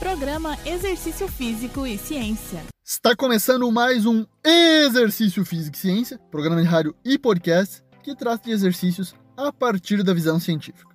Programa 0.00 0.56
Exercício 0.64 1.28
Físico 1.28 1.86
e 1.86 1.98
Ciência. 1.98 2.62
Está 2.82 3.14
começando 3.14 3.70
mais 3.70 4.06
um 4.06 4.24
Exercício 4.42 5.44
Físico 5.44 5.76
e 5.76 5.78
Ciência, 5.78 6.18
programa 6.30 6.62
de 6.62 6.66
rádio 6.66 6.96
e 7.04 7.18
podcast 7.18 7.84
que 8.02 8.16
trata 8.16 8.44
de 8.44 8.50
exercícios 8.50 9.14
a 9.36 9.52
partir 9.52 10.02
da 10.02 10.14
visão 10.14 10.40
científica. 10.40 10.90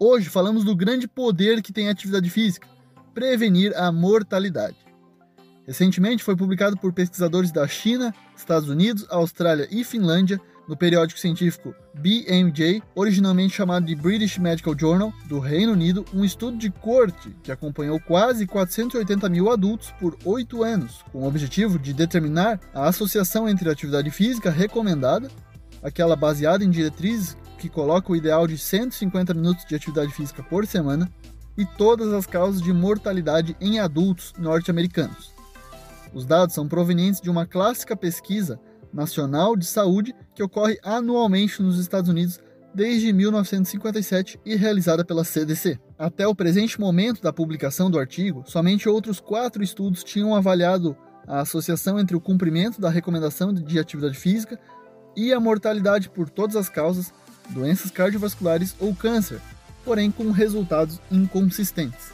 Hoje 0.00 0.30
falamos 0.30 0.64
do 0.64 0.74
grande 0.74 1.06
poder 1.06 1.60
que 1.60 1.74
tem 1.74 1.88
a 1.88 1.92
atividade 1.92 2.30
física, 2.30 2.66
prevenir 3.12 3.76
a 3.76 3.92
mortalidade. 3.92 4.78
Recentemente 5.66 6.24
foi 6.24 6.34
publicado 6.34 6.78
por 6.78 6.94
pesquisadores 6.94 7.52
da 7.52 7.68
China, 7.68 8.14
Estados 8.34 8.70
Unidos, 8.70 9.06
Austrália 9.10 9.68
e 9.70 9.84
Finlândia 9.84 10.40
no 10.68 10.76
periódico 10.76 11.18
científico 11.18 11.74
BMJ, 11.94 12.82
originalmente 12.94 13.54
chamado 13.54 13.86
de 13.86 13.94
British 13.94 14.38
Medical 14.38 14.78
Journal, 14.78 15.12
do 15.26 15.38
Reino 15.38 15.72
Unido, 15.72 16.04
um 16.14 16.24
estudo 16.24 16.56
de 16.56 16.70
corte 16.70 17.34
que 17.42 17.52
acompanhou 17.52 18.00
quase 18.00 18.46
480 18.46 19.28
mil 19.28 19.50
adultos 19.50 19.92
por 19.98 20.16
oito 20.24 20.62
anos, 20.62 21.04
com 21.12 21.22
o 21.22 21.26
objetivo 21.26 21.78
de 21.78 21.92
determinar 21.92 22.60
a 22.72 22.88
associação 22.88 23.48
entre 23.48 23.68
a 23.68 23.72
atividade 23.72 24.10
física 24.10 24.50
recomendada, 24.50 25.30
aquela 25.82 26.16
baseada 26.16 26.64
em 26.64 26.70
diretrizes 26.70 27.36
que 27.58 27.68
coloca 27.68 28.12
o 28.12 28.16
ideal 28.16 28.46
de 28.46 28.58
150 28.58 29.34
minutos 29.34 29.64
de 29.64 29.74
atividade 29.74 30.12
física 30.12 30.42
por 30.42 30.66
semana, 30.66 31.10
e 31.56 31.66
todas 31.66 32.12
as 32.12 32.26
causas 32.26 32.62
de 32.62 32.72
mortalidade 32.72 33.56
em 33.60 33.78
adultos 33.78 34.32
norte-americanos. 34.38 35.32
Os 36.14 36.26
dados 36.26 36.54
são 36.54 36.68
provenientes 36.68 37.20
de 37.20 37.30
uma 37.30 37.46
clássica 37.46 37.96
pesquisa 37.96 38.58
nacional 38.92 39.56
de 39.56 39.66
saúde 39.66 40.14
que 40.34 40.42
ocorre 40.42 40.78
anualmente 40.82 41.62
nos 41.62 41.78
Estados 41.78 42.10
Unidos 42.10 42.40
desde 42.74 43.12
1957 43.12 44.40
e 44.44 44.56
realizada 44.56 45.04
pela 45.04 45.24
CDC. 45.24 45.78
Até 45.98 46.26
o 46.26 46.34
presente 46.34 46.80
momento 46.80 47.22
da 47.22 47.32
publicação 47.32 47.90
do 47.90 47.98
artigo, 47.98 48.42
somente 48.46 48.88
outros 48.88 49.20
quatro 49.20 49.62
estudos 49.62 50.02
tinham 50.02 50.34
avaliado 50.34 50.96
a 51.26 51.40
associação 51.40 51.98
entre 51.98 52.16
o 52.16 52.20
cumprimento 52.20 52.80
da 52.80 52.90
recomendação 52.90 53.52
de 53.52 53.78
atividade 53.78 54.18
física 54.18 54.58
e 55.16 55.32
a 55.32 55.40
mortalidade 55.40 56.08
por 56.08 56.28
todas 56.28 56.56
as 56.56 56.68
causas, 56.68 57.12
doenças 57.50 57.90
cardiovasculares 57.90 58.74
ou 58.80 58.94
câncer, 58.94 59.40
porém 59.84 60.10
com 60.10 60.30
resultados 60.30 61.00
inconsistentes. 61.10 62.12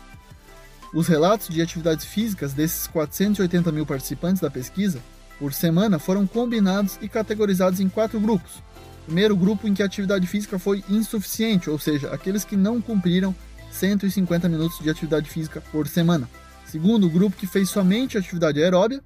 Os 0.93 1.07
relatos 1.07 1.49
de 1.49 1.63
atividades 1.63 2.05
físicas 2.05 2.53
desses 2.53 2.87
480 2.87 3.71
mil 3.71 3.87
participantes 3.87 4.41
da 4.41 4.51
pesquisa 4.51 5.01
por 5.39 5.53
semana 5.53 5.99
foram 5.99 6.27
combinados 6.27 6.99
e 7.01 7.09
categorizados 7.09 7.81
em 7.81 7.89
quatro 7.89 8.19
grupos. 8.21 8.63
Primeiro 9.05 9.37
grupo 9.37 9.67
em 9.67 9.73
que 9.73 9.83
a 9.83 9.87
atividade 9.87 10.27
física 10.27 10.59
foi 10.59 10.85
insuficiente, 10.89 11.71
ou 11.71 11.79
seja, 11.79 12.13
aqueles 12.13 12.45
que 12.45 12.57
não 12.57 12.81
cumpriram 12.81 13.35
150 13.71 14.49
minutos 14.49 14.79
de 14.81 14.91
atividade 14.91 15.31
física 15.31 15.63
por 15.73 15.87
semana. 15.89 16.29
Segundo 16.67 17.09
grupo 17.09 17.37
que 17.37 17.47
fez 17.47 17.71
somente 17.71 18.19
atividade 18.19 18.63
aeróbia. 18.63 19.03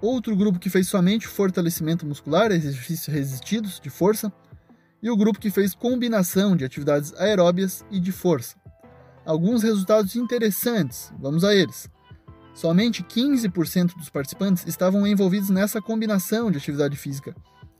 Outro 0.00 0.34
grupo 0.36 0.58
que 0.58 0.70
fez 0.70 0.88
somente 0.88 1.26
fortalecimento 1.26 2.06
muscular, 2.06 2.52
exercícios 2.52 3.12
resistidos 3.12 3.80
de 3.80 3.90
força. 3.90 4.32
E 5.02 5.10
o 5.10 5.16
grupo 5.16 5.40
que 5.40 5.50
fez 5.50 5.74
combinação 5.74 6.56
de 6.56 6.64
atividades 6.64 7.12
aeróbias 7.14 7.84
e 7.90 7.98
de 7.98 8.12
força. 8.12 8.54
Alguns 9.26 9.62
resultados 9.62 10.14
interessantes, 10.16 11.12
vamos 11.18 11.44
a 11.44 11.54
eles. 11.54 11.88
Somente 12.54 13.02
15% 13.02 13.96
dos 13.96 14.10
participantes 14.10 14.66
estavam 14.66 15.06
envolvidos 15.06 15.50
nessa 15.50 15.80
combinação 15.80 16.50
de 16.50 16.58
atividade 16.58 16.96
física 16.96 17.34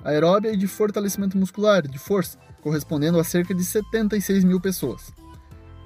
aeróbia 0.05 0.53
e 0.53 0.57
de 0.57 0.67
fortalecimento 0.67 1.37
muscular, 1.37 1.87
de 1.87 1.99
força, 1.99 2.39
correspondendo 2.63 3.19
a 3.19 3.25
cerca 3.25 3.55
de 3.55 3.65
76 3.65 4.45
mil 4.45 4.61
pessoas. 4.61 5.13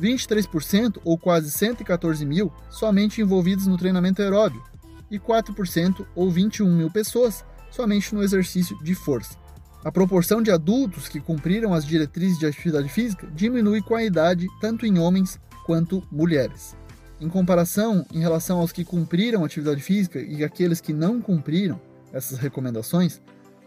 23%, 0.00 1.00
ou 1.04 1.16
quase 1.18 1.50
114 1.50 2.24
mil, 2.24 2.52
somente 2.70 3.20
envolvidos 3.20 3.66
no 3.66 3.76
treinamento 3.76 4.22
aeróbio, 4.22 4.62
e 5.10 5.18
4%, 5.18 6.06
ou 6.14 6.30
21 6.30 6.68
mil 6.68 6.90
pessoas, 6.90 7.44
somente 7.70 8.14
no 8.14 8.22
exercício 8.22 8.76
de 8.82 8.94
força. 8.94 9.36
A 9.84 9.92
proporção 9.92 10.40
de 10.40 10.50
adultos 10.50 11.08
que 11.08 11.20
cumpriram 11.20 11.74
as 11.74 11.84
diretrizes 11.84 12.38
de 12.38 12.46
atividade 12.46 12.88
física 12.88 13.28
diminui 13.34 13.82
com 13.82 13.94
a 13.94 14.02
idade, 14.02 14.46
tanto 14.60 14.86
em 14.86 14.98
homens 14.98 15.38
quanto 15.66 16.02
mulheres. 16.10 16.74
Em 17.20 17.28
comparação, 17.28 18.04
em 18.12 18.20
relação 18.20 18.58
aos 18.58 18.72
que 18.72 18.84
cumpriram 18.84 19.44
atividade 19.44 19.80
física 19.80 20.20
e 20.20 20.42
aqueles 20.42 20.80
que 20.80 20.92
não 20.92 21.20
cumpriram 21.20 21.80
essas 22.12 22.38
recomendações, 22.38 23.20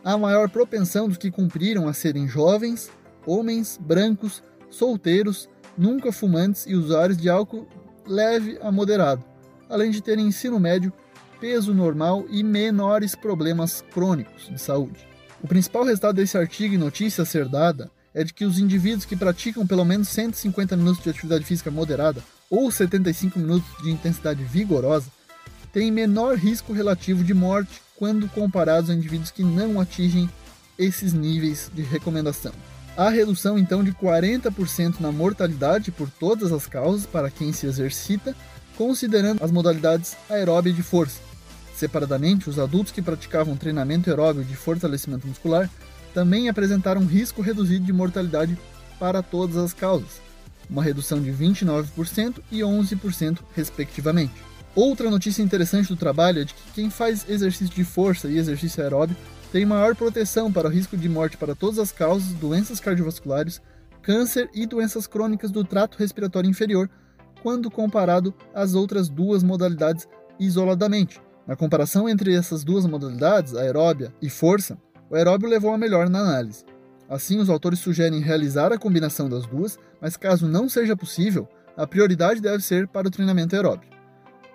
há 0.03 0.17
maior 0.17 0.49
propensão 0.49 1.07
dos 1.07 1.17
que 1.17 1.31
cumpriram 1.31 1.87
a 1.87 1.93
serem 1.93 2.27
jovens, 2.27 2.91
homens, 3.25 3.79
brancos, 3.81 4.43
solteiros, 4.69 5.49
nunca 5.77 6.11
fumantes 6.11 6.65
e 6.67 6.75
usuários 6.75 7.17
de 7.17 7.29
álcool 7.29 7.67
leve 8.05 8.57
a 8.61 8.71
moderado, 8.71 9.23
além 9.69 9.91
de 9.91 10.01
terem 10.01 10.27
ensino 10.27 10.59
médio, 10.59 10.91
peso 11.39 11.73
normal 11.73 12.25
e 12.29 12.43
menores 12.43 13.15
problemas 13.15 13.81
crônicos 13.93 14.47
de 14.49 14.59
saúde. 14.59 15.07
O 15.41 15.47
principal 15.47 15.83
resultado 15.83 16.15
desse 16.15 16.37
artigo 16.37 16.73
e 16.73 16.77
notícia 16.77 17.21
a 17.21 17.25
ser 17.25 17.47
dada 17.47 17.89
é 18.13 18.23
de 18.23 18.33
que 18.33 18.43
os 18.43 18.59
indivíduos 18.59 19.05
que 19.05 19.15
praticam 19.15 19.65
pelo 19.65 19.85
menos 19.85 20.09
150 20.09 20.75
minutos 20.75 21.03
de 21.03 21.09
atividade 21.09 21.45
física 21.45 21.69
moderada 21.69 22.23
ou 22.49 22.71
75 22.71 23.39
minutos 23.39 23.69
de 23.83 23.91
intensidade 23.91 24.43
vigorosa 24.43 25.11
têm 25.71 25.91
menor 25.91 26.35
risco 26.35 26.73
relativo 26.73 27.23
de 27.23 27.33
morte 27.33 27.81
quando 27.95 28.29
comparados 28.29 28.89
a 28.89 28.93
indivíduos 28.93 29.31
que 29.31 29.43
não 29.43 29.79
atingem 29.79 30.29
esses 30.77 31.13
níveis 31.13 31.71
de 31.73 31.81
recomendação. 31.81 32.53
Há 32.95 33.09
redução 33.09 33.57
então 33.59 33.83
de 33.83 33.91
40% 33.91 34.99
na 34.99 35.11
mortalidade 35.11 35.91
por 35.91 36.09
todas 36.09 36.51
as 36.51 36.65
causas 36.65 37.05
para 37.05 37.29
quem 37.29 37.53
se 37.53 37.67
exercita, 37.67 38.35
considerando 38.75 39.43
as 39.43 39.51
modalidades 39.51 40.15
aeróbia 40.29 40.73
de 40.73 40.81
força. 40.81 41.19
Separadamente, 41.75 42.49
os 42.49 42.57
adultos 42.57 42.91
que 42.91 43.03
praticavam 43.03 43.55
treinamento 43.55 44.09
aeróbio 44.09 44.43
de 44.43 44.55
fortalecimento 44.55 45.27
muscular 45.27 45.69
também 46.11 46.49
apresentaram 46.49 47.05
risco 47.05 47.43
reduzido 47.43 47.85
de 47.85 47.93
mortalidade 47.93 48.57
para 48.99 49.21
todas 49.21 49.57
as 49.57 49.73
causas, 49.73 50.19
uma 50.69 50.83
redução 50.83 51.21
de 51.21 51.31
29% 51.31 52.41
e 52.51 52.59
11%, 52.59 53.39
respectivamente. 53.55 54.33
Outra 54.75 55.09
notícia 55.09 55.41
interessante 55.41 55.87
do 55.87 55.95
trabalho 55.95 56.41
é 56.41 56.43
de 56.45 56.53
que 56.53 56.71
quem 56.73 56.89
faz 56.89 57.27
exercício 57.27 57.73
de 57.73 57.83
força 57.83 58.27
e 58.27 58.37
exercício 58.37 58.83
aeróbio 58.83 59.15
tem 59.51 59.65
maior 59.65 59.95
proteção 59.95 60.51
para 60.51 60.67
o 60.67 60.71
risco 60.71 60.95
de 60.95 61.09
morte 61.09 61.37
para 61.37 61.55
todas 61.55 61.79
as 61.79 61.91
causas, 61.91 62.33
doenças 62.33 62.79
cardiovasculares, 62.79 63.61
câncer 64.01 64.49
e 64.53 64.65
doenças 64.65 65.07
crônicas 65.07 65.51
do 65.51 65.63
trato 65.63 65.97
respiratório 65.97 66.49
inferior, 66.49 66.89
quando 67.41 67.71
comparado 67.71 68.33
às 68.53 68.73
outras 68.73 69.09
duas 69.09 69.41
modalidades 69.43 70.07
isoladamente. 70.39 71.21
Na 71.47 71.55
comparação 71.55 72.07
entre 72.07 72.35
essas 72.35 72.63
duas 72.63 72.85
modalidades, 72.85 73.55
aeróbia 73.55 74.13
e 74.21 74.29
força, 74.29 74.77
o 75.09 75.15
aeróbio 75.15 75.49
levou 75.49 75.73
a 75.73 75.77
melhor 75.77 76.09
na 76.09 76.19
análise. 76.19 76.65
Assim, 77.09 77.39
os 77.39 77.49
autores 77.49 77.79
sugerem 77.79 78.19
realizar 78.19 78.73
a 78.73 78.77
combinação 78.77 79.29
das 79.29 79.45
duas, 79.45 79.79
mas 80.01 80.17
caso 80.17 80.47
não 80.47 80.67
seja 80.67 80.95
possível, 80.95 81.47
a 81.75 81.87
prioridade 81.87 82.41
deve 82.41 82.63
ser 82.63 82.87
para 82.87 83.07
o 83.07 83.11
treinamento 83.11 83.55
aeróbio. 83.55 83.89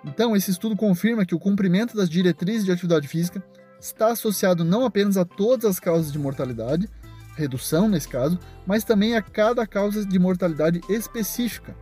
Então, 0.05 0.35
esse 0.35 0.51
estudo 0.51 0.75
confirma 0.75 1.25
que 1.25 1.33
o 1.33 1.39
cumprimento 1.39 1.95
das 1.95 2.09
diretrizes 2.09 2.65
de 2.65 2.71
atividade 2.71 3.07
física 3.07 3.43
está 3.79 4.11
associado 4.11 4.63
não 4.63 4.85
apenas 4.85 5.17
a 5.17 5.25
todas 5.25 5.65
as 5.65 5.79
causas 5.79 6.11
de 6.11 6.19
mortalidade, 6.19 6.89
redução 7.35 7.87
nesse 7.89 8.07
caso, 8.07 8.37
mas 8.65 8.83
também 8.83 9.15
a 9.15 9.21
cada 9.21 9.65
causa 9.65 10.05
de 10.05 10.19
mortalidade 10.19 10.81
específica. 10.89 11.75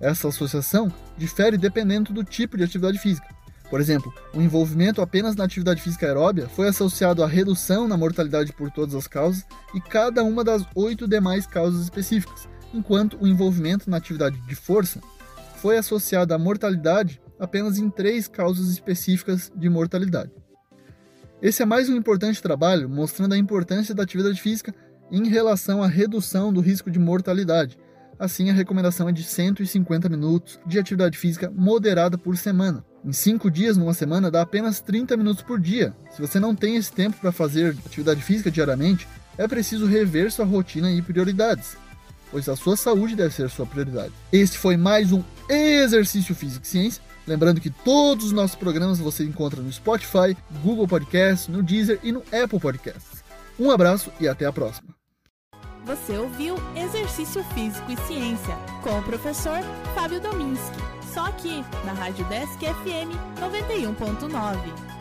Essa 0.00 0.28
associação 0.28 0.92
difere 1.16 1.56
dependendo 1.56 2.12
do 2.12 2.24
tipo 2.24 2.56
de 2.56 2.64
atividade 2.64 2.98
física. 2.98 3.28
Por 3.70 3.80
exemplo, 3.80 4.12
o 4.34 4.40
envolvimento 4.40 5.02
apenas 5.02 5.36
na 5.36 5.44
atividade 5.44 5.82
física 5.82 6.06
aeróbia 6.06 6.48
foi 6.48 6.68
associado 6.68 7.22
à 7.22 7.26
redução 7.26 7.86
na 7.86 7.96
mortalidade 7.96 8.52
por 8.52 8.70
todas 8.70 8.94
as 8.94 9.06
causas 9.06 9.44
e 9.74 9.80
cada 9.80 10.24
uma 10.24 10.42
das 10.42 10.64
oito 10.74 11.06
demais 11.06 11.46
causas 11.46 11.82
específicas, 11.82 12.48
enquanto 12.72 13.18
o 13.20 13.28
envolvimento 13.28 13.90
na 13.90 13.98
atividade 13.98 14.40
de 14.46 14.54
força 14.54 15.00
foi 15.56 15.76
associado 15.76 16.32
à 16.32 16.38
mortalidade 16.38 17.20
apenas 17.38 17.78
em 17.78 17.90
três 17.90 18.26
causas 18.26 18.70
específicas 18.70 19.52
de 19.54 19.68
mortalidade. 19.68 20.32
Esse 21.40 21.62
é 21.62 21.66
mais 21.66 21.88
um 21.88 21.96
importante 21.96 22.42
trabalho 22.42 22.88
mostrando 22.88 23.34
a 23.34 23.38
importância 23.38 23.94
da 23.94 24.02
atividade 24.02 24.40
física 24.40 24.74
em 25.10 25.28
relação 25.28 25.82
à 25.82 25.86
redução 25.86 26.52
do 26.52 26.60
risco 26.60 26.90
de 26.90 26.98
mortalidade. 26.98 27.78
Assim, 28.18 28.50
a 28.50 28.52
recomendação 28.52 29.08
é 29.08 29.12
de 29.12 29.22
150 29.22 30.08
minutos 30.08 30.58
de 30.66 30.78
atividade 30.78 31.16
física 31.16 31.52
moderada 31.54 32.18
por 32.18 32.36
semana. 32.36 32.84
Em 33.08 33.12
5 33.14 33.50
dias 33.50 33.74
numa 33.74 33.94
semana 33.94 34.30
dá 34.30 34.42
apenas 34.42 34.80
30 34.80 35.16
minutos 35.16 35.42
por 35.42 35.58
dia. 35.58 35.96
Se 36.10 36.20
você 36.20 36.38
não 36.38 36.54
tem 36.54 36.76
esse 36.76 36.92
tempo 36.92 37.16
para 37.16 37.32
fazer 37.32 37.74
atividade 37.86 38.20
física 38.20 38.50
diariamente, 38.50 39.08
é 39.38 39.48
preciso 39.48 39.86
rever 39.86 40.30
sua 40.30 40.44
rotina 40.44 40.92
e 40.92 41.00
prioridades, 41.00 41.74
pois 42.30 42.50
a 42.50 42.54
sua 42.54 42.76
saúde 42.76 43.16
deve 43.16 43.34
ser 43.34 43.48
sua 43.48 43.64
prioridade. 43.64 44.12
Este 44.30 44.58
foi 44.58 44.76
mais 44.76 45.10
um 45.10 45.24
Exercício 45.48 46.34
Físico 46.34 46.66
e 46.66 46.68
Ciência. 46.68 47.02
Lembrando 47.26 47.62
que 47.62 47.70
todos 47.70 48.26
os 48.26 48.32
nossos 48.32 48.56
programas 48.56 48.98
você 48.98 49.24
encontra 49.24 49.62
no 49.62 49.72
Spotify, 49.72 50.36
Google 50.62 50.86
Podcasts, 50.86 51.48
no 51.48 51.62
Deezer 51.62 51.98
e 52.02 52.12
no 52.12 52.22
Apple 52.30 52.60
Podcasts. 52.60 53.24
Um 53.58 53.70
abraço 53.70 54.12
e 54.20 54.28
até 54.28 54.44
a 54.44 54.52
próxima. 54.52 54.94
Você 55.86 56.18
ouviu 56.18 56.56
Exercício 56.76 57.42
Físico 57.54 57.90
e 57.90 57.96
Ciência 58.06 58.54
com 58.82 58.98
o 58.98 59.02
professor 59.02 59.60
Fábio 59.94 60.20
Dominski. 60.20 60.97
Só 61.12 61.26
aqui, 61.26 61.64
na 61.84 61.92
Rádio 61.92 62.24
Desk 62.26 62.60
FM 62.60 63.10
91.9. 63.40 64.97